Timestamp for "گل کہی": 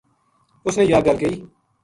1.05-1.39